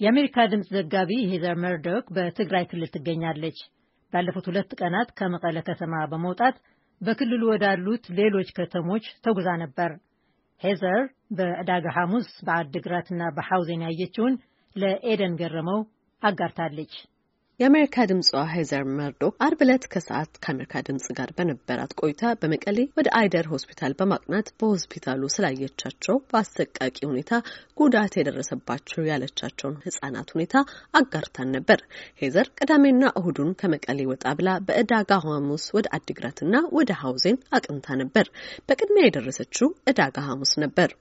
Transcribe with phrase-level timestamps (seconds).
[0.00, 3.58] የአሜሪካ ድምፅ ዘጋቢ ሄዘር መርዶክ በትግራይ ክልል ትገኛለች።
[4.12, 6.56] ባለፉት ሁለት ቀናት ከመቀለ ከተማ በመውጣት
[7.00, 9.92] በክልሉ ወዳሉት ሌሎች ከተሞች ተጉዛ ነበር።
[10.60, 11.00] ሄዘር
[11.38, 14.36] በዕዳጋ ሐሙስ በአድግራትና በሐውዜን ያየችውን
[14.76, 15.80] ለኤደን ገረመው
[16.22, 16.92] አጋርታለች።
[17.60, 23.46] የአሜሪካ ድምፅዋ ሄዘር መርዶክ አርብ ዕለት ከሰዓት ከአሜሪካ ድምፅ ጋር በነበራት ቆይታ በመቀሌ ወደ አይደር
[23.52, 27.30] ሆስፒታል በማቅናት በሆስፒታሉ ስላየቻቸው በአሰቃቂ ሁኔታ
[27.80, 30.54] ጉዳት የደረሰባቸው ያለቻቸውን ሕጻናት ሁኔታ
[31.00, 31.80] አጋርታን ነበር።
[32.22, 38.28] ሄዘር ቅዳሜና እሁዱን ከመቀሌ ወጣ ብላ በዕዳጋ ሐሙስ ወደ አዲግራትና ወደ ሐውዜን አቅንታ ነበር።
[38.68, 40.92] በቅድሚያ የደረሰችው ዕዳጋ ሐሙስ ነበር።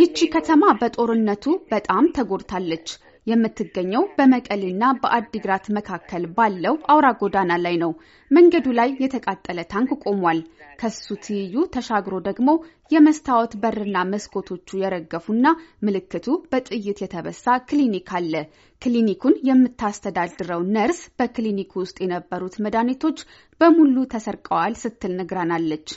[0.00, 2.88] ይቺ ከተማ በጦርነቱ በጣም ተጎድታለች።
[3.26, 7.90] የምትገኘው በመቀሌና በአዲግራት መካከል ባለው አውራ ጎዳና ላይ ነው።
[8.30, 10.40] መንገዱ ላይ የተቃጠለ ታንክ ቆሟል።
[10.80, 12.50] ከሱ ትይዩ ተሻግሮ ደግሞ
[12.90, 15.46] የመስታወት በርና መስኮቶቹ የረገፉና
[15.86, 18.34] ምልክቱ በጥይት የተበሳ ክሊኒክ አለ።
[18.82, 23.20] ክሊኒኩን የምታስተዳድረው ነርስ በክሊኒኩ ውስጥ የነበሩት መድኃኒቶች
[23.60, 25.88] በሙሉ ተሰርቀዋል ስትል ነግራናለች።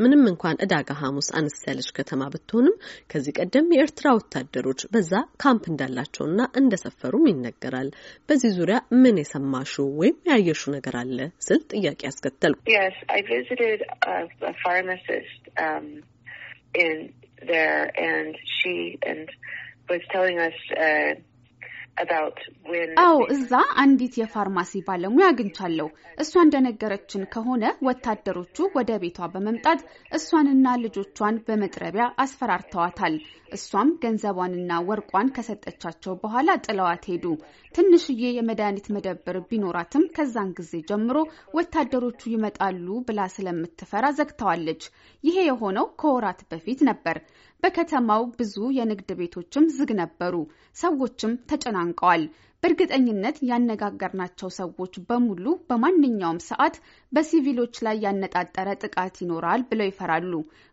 [0.00, 2.76] ምንም እንኳን ዕዳጋ ሐሙስ አነስ ያለች ከተማ ብትሆንም
[3.12, 7.90] ከዚህ ቀደም የኤርትራ ወታደሮች በዛ ካምፕ እንዳላቸውና እንደሰፈሩም ይነገራል።
[8.28, 12.60] በዚህ ዙሪያ ምን የሰማሹ ወይም ያየሹ ነገር አለ ስል ጥያቄ ያስከተልኩ።
[23.02, 23.50] አዎ እዛ
[23.82, 29.80] አንዲት የፋርማሲ ባለሙያ አግኝቻለሁ። እሷ እንደነገረችን ከሆነ ወታደሮቹ ወደ ቤቷ በመምጣት
[30.18, 33.16] እሷንና ልጆቿን በመጥረቢያ አስፈራርተዋታል።
[33.56, 37.24] እሷም ገንዘቧንና ወርቋን ከሰጠቻቸው በኋላ ጥለዋት ሄዱ።
[37.74, 41.16] ትንሽዬ የመድኃኒት መደብር ቢኖራትም ከዛን ጊዜ ጀምሮ
[41.56, 44.84] ወታደሮቹ ይመጣሉ ብላ ስለምትፈራ ዘግተዋለች።
[45.24, 47.18] ይሄ የሆነው ከወራት በፊት ነበር።
[47.62, 50.34] በከተማው ብዙ የንግድ ቤቶችም ዝግ ነበሩ።
[50.76, 52.22] ሰዎችም ተጨናንቀዋል።
[52.62, 56.74] በእርግጠኝነት ያነጋገርናቸው ሰዎች በሙሉ በማንኛውም ሰዓት
[57.12, 60.32] በሲቪሎች ላይ ያነጣጠረ ጥቃት ይኖራል ብለው ይፈራሉ።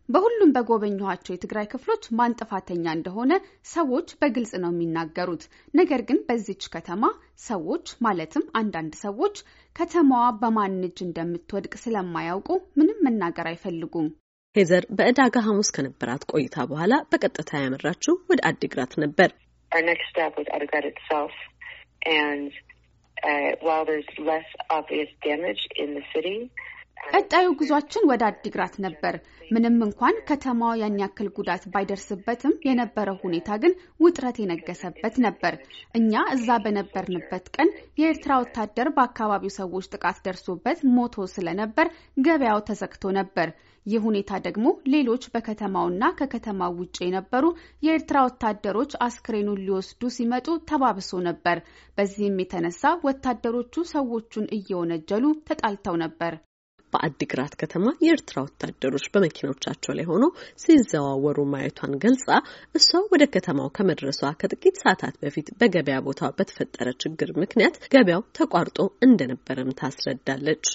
[0.09, 3.31] በሁሉም በጎበኘኋቸው የትግራይ ክፍሎች ማን ጥፋተኛ እንደሆነ
[3.72, 7.03] ሰዎች በግልጽ ነው የሚናገሩት። ነገር ግን በዚች ከተማ
[7.47, 9.38] ሰዎች ማለትም አንዳንድ ሰዎች
[9.76, 12.50] ከተማዋ በማን እጅ እንደምትወድቅ ስለማያውቁ
[12.80, 14.09] ምንም መናገር አይፈልጉም።
[14.57, 19.29] ሄዘር በዕዳጋ ሐሙስ ከነበራት ቆይታ በኋላ በቀጥታ ያመራችው ወደ አዲግራት ነበር።
[27.13, 29.16] ቀጣዩ ጉዟችን ወደ አዲግራት ነበር።
[29.52, 35.53] ምንም እንኳን ከተማዋ ያን ያክል ጉዳት ባይደርስበትም የነበረው ሁኔታ ግን ውጥረት የነገሰበት ነበር።
[35.96, 37.69] እኛ እዛ በነበርንበት ቀን
[38.02, 41.90] የኤርትራ ወታደር በአካባቢው ሰዎች ጥቃት ደርሶበት ሞቶ ስለነበር
[42.25, 43.50] ገበያው ተዘግቶ ነበር።
[43.85, 47.46] ይህ ሁኔታ ደግሞ ሌሎች በከተማውና ከከተማው ውጭ የነበሩ
[47.85, 51.59] የኤርትራ ወታደሮች አስክሬኑን ሊወስዱ ሲመጡ ተባብሶ ነበር።
[51.97, 56.35] በዚህም የተነሳ ወታደሮቹ ሰዎቹን እየወነጀሉ ተጣልተው ነበር።
[56.94, 60.31] በአዲግራት ከተማ የኤርትራ ወታደሮች በመኪኖቻቸው ላይ ሆነው
[60.64, 62.28] ሲዘዋወሩ ማየቷን ገልጻ
[62.75, 69.76] እሷ ወደ ከተማው ከመድረሷ ከጥቂት ሰዓታት በፊት በገበያ ቦታ በተፈጠረ ችግር ምክንያት ገበያው ተቋርጦ እንደነበረም
[69.80, 70.68] ታስረዳለች።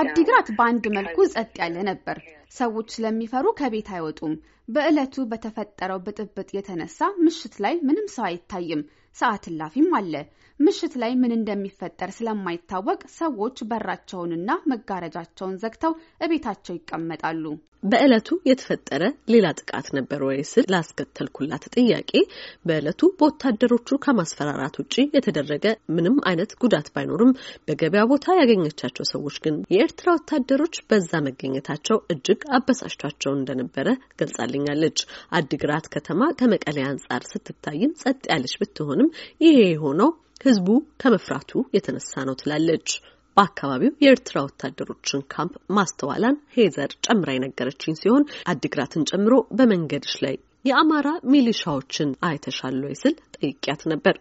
[0.00, 2.18] አዲግራት በአንድ መልኩ ጸጥ ያለ ነበር።
[2.52, 4.34] ሰዎች ስለሚፈሩ ከቤት አይወጡም።
[4.68, 8.82] በዕለቱ በተፈጠረው ብጥብጥ የተነሳ ምሽት ላይ ምንም ሰው አይታይም።
[9.16, 10.14] ሰዓት እላፊም አለ።
[10.60, 17.44] ምሽት ላይ ምን እንደሚፈጠር ስለማይታወቅ ሰዎች በራቸውንና መጋረጃቸውን ዘግተው እቤታቸው ይቀመጣሉ።
[17.82, 22.12] በዕለቱ የተፈጠረ ሌላ ጥቃት ነበር ወይ ስል ላስከተልኩላት ጥያቄ
[22.66, 25.66] በዕለቱ በወታደሮቹ ከማስፈራራት ውጭ የተደረገ
[25.96, 27.32] ምንም አይነት ጉዳት ባይኖርም
[27.68, 33.86] በገበያ ቦታ ያገኘቻቸው ሰዎች ግን የኤርትራ ወታደሮች በዛ መገኘታቸው እጅግ አበሳጭቷቸው እንደነበረ
[34.20, 34.98] ገልጻልኛለች።
[35.38, 39.05] አዲግራት ከተማ ከመቀሌ አንጻር ስትታይም ጸጥ ያለች ብትሆንም
[39.44, 40.10] ይሄ የሆነው
[40.44, 40.68] ህዝቡ
[41.00, 42.88] ከመፍራቱ የተነሳ ነው ትላለች።
[43.36, 48.22] በአካባቢው የኤርትራ ወታደሮችን ካምፕ ማስተዋላን ሄዘር ጨምራ የነገረችኝ ሲሆን
[48.52, 54.16] አዲግራትን ጨምሮ በመንገድሽ ላይ የአማራ ሚሊሻዎችን አይተሻል ወይ ስል ጠይቂያት ነበር።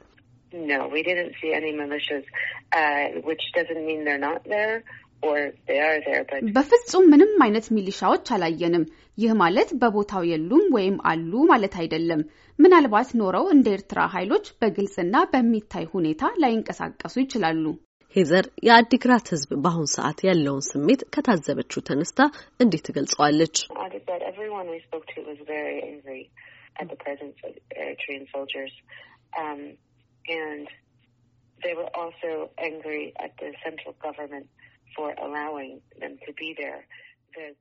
[6.56, 8.84] በፍጹም ምንም አይነት ሚሊሻዎች አላየንም።
[9.18, 12.22] ይህ ማለት በቦታው የሉም ወይም አሉ ማለት አይደለም።
[12.60, 17.64] ምናልባት ኖረው እንደ ኤርትራ ኃይሎች በግልጽና በሚታይ ሁኔታ ላይንቀሳቀሱ ይችላሉ።
[18.16, 22.20] ሄዘር የአዲግራት ሕዝብ በአሁን ሰዓት ያለውን ስሜት ከታዘበችው ተነስታ
[22.64, 23.56] እንዴት ትገልጸዋለች?
[37.38, 37.54] Um.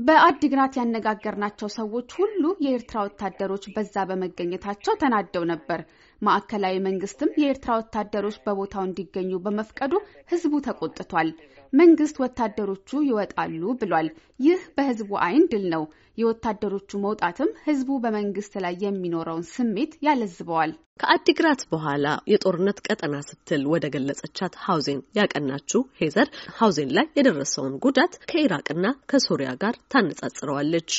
[0.00, 5.80] በአዲግራት ያነጋገርናቸው ሰዎች ሁሉ የኤርትራ ወታደሮች በዛ በመገኘታቸው ተናደው ነበር።
[6.22, 9.92] ማዕከላዊ መንግስትም የኤርትራ ወታደሮች በቦታው እንዲገኙ በመፍቀዱ
[10.32, 11.30] ህዝቡ ተቆጥቷል።
[11.72, 14.08] መንግስት ወታደሮቹ ይወጣሉ ብሏል።
[14.40, 15.84] ይህ በህዝቡ አይን ድል ነው።
[16.18, 24.56] የወታደሮቹ መውጣትም ህዝቡ በመንግስት ላይ የሚኖረውን ስሜት ያለዝበዋል። ከአዲግራት በኋላ የጦርነት ቀጠና ስትል ወደ ገለጸቻት
[24.64, 26.28] ሀውዜን ያቀናችው ሄዘር
[26.58, 30.92] ሀውዜን ላይ የደረሰውን ጉዳት ከኢራቅና ከሶሪያ ጋር ታነጻጽረዋለች።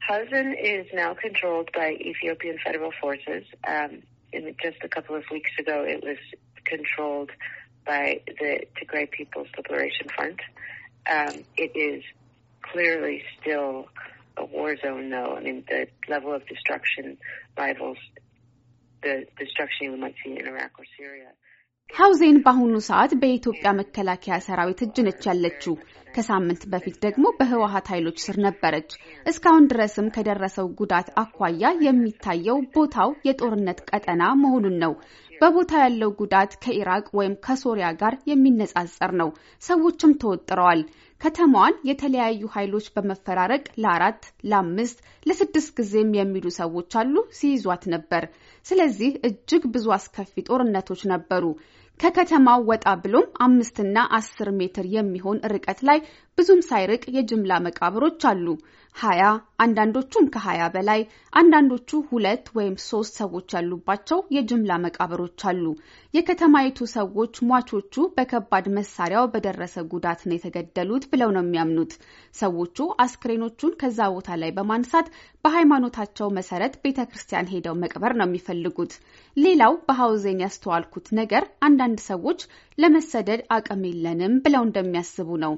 [0.00, 3.44] ሀውዜን is now controlled by Ethiopian federal forces.
[4.32, 6.18] In just a couple of weeks ago, it was
[6.64, 7.30] controlled
[7.86, 10.40] by the Tigray People's Liberation Front.
[11.10, 12.04] Um, it is
[12.62, 13.86] clearly still
[14.36, 15.34] a war zone, though.
[15.36, 17.18] I mean, the level of destruction
[17.56, 17.98] rivals
[19.02, 21.28] the destruction you might see in Iraq or Syria.
[21.92, 25.74] ሀውዜን በአሁኑ ሰዓት በኢትዮጵያ መከላከያ ሰራዊት እጅ ነች ያለችው።
[26.14, 28.90] ከሳምንት በፊት ደግሞ በህወሀት ኃይሎች ስር ነበረች።
[29.26, 34.94] እስካሁን ድረስም ከደረሰው ጉዳት አኳያ የሚታየው ቦታው የጦርነት ቀጠና መሆኑን ነው።
[35.32, 39.30] በቦታው ያለው ጉዳት ከኢራቅ ወይም ከሶሪያ ጋር የሚነጻጸር ነው።
[39.62, 40.82] ሰዎችም ተወጥረዋል።
[41.20, 48.24] ከተማዋን የተለያዩ ኃይሎች በመፈራረቅ ለአራት ለአምስት ለስድስት ጊዜም የሚሉ ሰዎች አሉ ሲይዟት ነበር።
[48.66, 51.44] ስለዚህ እጅግ ብዙ አስከፊ ጦርነቶች ነበሩ።
[52.00, 55.98] ከከተማው ወጣ ብሎም አምስትና አስር ሜትር የሚሆን ርቀት ላይ
[56.38, 58.46] ብዙም ሳይርቅ የጅምላ መቃብሮች አሉ።
[58.96, 59.22] ሀያ
[59.64, 61.00] አንዳንዶቹም ከሀያ በላይ
[61.32, 65.64] አንዳንዶቹ ሁለት ወይም ሶስት ሰዎች ያሉባቸው የጅምላ መቃብሮች አሉ።
[66.14, 71.94] የከተማይቱ ሰዎች ሟቾቹ በከባድ መሳሪያው በደረሰ ጉዳት ነው የተገደሉት ብለው ነው የሚያምኑት።
[72.34, 75.08] ሰዎቹ አስክሬኖቹን ከዛ ቦታ ላይ በማንሳት
[75.44, 78.94] በሃይማኖታቸው መሰረት ቤተ ክርስቲያን ሄደው መቅበር ነው የሚፈልጉት።
[79.36, 82.42] ሌላው በሀውዜን ያስተዋልኩት ነገር አንዳንድ ሰዎች
[82.78, 85.54] ለመሰደድ አቅም የለንም ብለው እንደሚያስቡ ነው።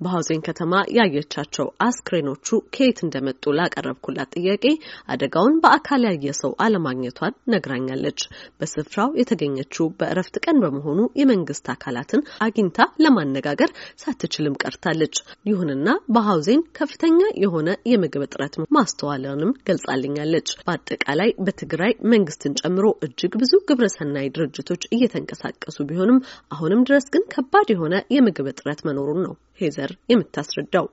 [0.00, 4.64] በሀውዜን ከተማ ያየቻቸው አስክሬኖቹ ከየት እንደመጡ ላቀረብኩላት ጥያቄ
[5.12, 8.20] አደጋውን በአካል ያየ ሰው አለማግኘቷን ነግራኛለች።
[8.60, 13.72] በስፍራው የተገኘችው በእረፍት ቀን በመሆኑ የመንግስት አካላትን አግኝታ ለማነጋገር
[14.02, 15.16] ሳትችልም ቀርታለች።
[15.50, 24.28] ይሁንና በሀውዜን ከፍተኛ የሆነ የምግብ እጥረት ማስተዋለንም ገልጻልኛለች። በአጠቃላይ በትግራይ መንግስትን ጨምሮ እጅግ ብዙ ግብረሰናይ
[24.36, 26.22] ድርጅቶች እየተንቀሳቀሱ ቢሆንም
[26.52, 30.86] አሁንም ድረስ ግን ከባድ የሆነ የምግብ እጥረት መኖሩን ነው ሄዘር የምታስረዳው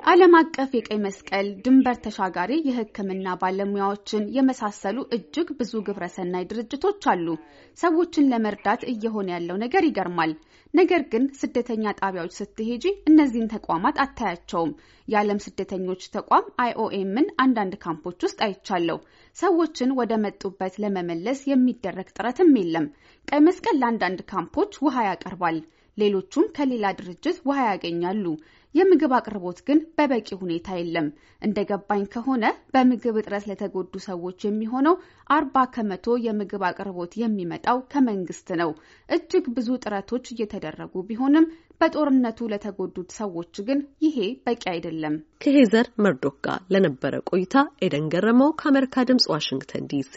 [0.00, 7.26] ዓለም አቀፍ የቀይ መስቀል፣ ድንበር ተሻጋሪ የሕክምና ባለሙያዎችን የመሳሰሉ እጅግ ብዙ ግብረሰናይ ድርጅቶች አሉ።
[7.78, 10.32] ሰዎችን ለመርዳት እየሆነ ያለው ነገር ይገርማል።
[10.74, 14.72] ነገር ግን ስደተኛ ጣቢያዎች ስትሄጂ እነዚህን ተቋማት አታያቸውም።
[15.08, 18.98] የዓለም ስደተኞች ተቋም አይኦኤምን አንዳንድ ካምፖች ውስጥ አይቻለሁ።
[19.38, 22.86] ሰዎችን ወደ መጡበት ለመመለስ የሚደረግ ጥረትም የለም።
[23.28, 25.58] ቀይ መስቀል ለአንዳንድ ካምፖች ውሃ ያቀርባል።
[25.96, 28.24] ሌሎቹም ከሌላ ድርጅት ውሃ ያገኛሉ።
[28.74, 31.06] የምግብ አቅርቦት ግን በበቂ ሁኔታ የለም።
[31.42, 32.44] እንደ ገባኝ ከሆነ
[32.74, 34.96] በምግብ እጥረት ለተጎዱ ሰዎች የሚሆነው
[35.30, 38.72] አርባ ከመቶ የምግብ አቅርቦት የሚመጣው ከመንግስት ነው።
[39.08, 41.46] እጅግ ብዙ ጥረቶች እየተደረጉ ቢሆንም
[41.80, 44.16] በጦርነቱ ለተጎዱት ሰዎች ግን ይሄ
[44.46, 50.14] በቂ አይደለም። ከሄዘር መርዶክ ጋር ለነበረ ቆይታ ኤደን ገረመው ከአሜሪካ ድምጽ ዋሽንግተን ዲሲ